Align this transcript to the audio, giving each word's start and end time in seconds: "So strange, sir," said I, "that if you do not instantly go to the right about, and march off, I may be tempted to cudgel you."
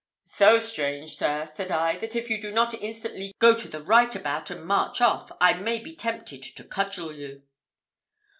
"So 0.25 0.57
strange, 0.57 1.11
sir," 1.15 1.45
said 1.45 1.69
I, 1.69 1.95
"that 1.99 2.15
if 2.15 2.27
you 2.27 2.41
do 2.41 2.51
not 2.51 2.73
instantly 2.73 3.35
go 3.37 3.53
to 3.53 3.67
the 3.67 3.83
right 3.83 4.15
about, 4.15 4.49
and 4.49 4.65
march 4.65 4.99
off, 4.99 5.31
I 5.39 5.53
may 5.53 5.77
be 5.77 5.95
tempted 5.95 6.41
to 6.41 6.63
cudgel 6.63 7.13
you." 7.13 7.43